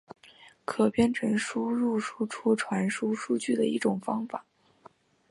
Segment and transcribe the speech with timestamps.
[0.65, 4.43] 可编程输入输出传输数据的一种方法。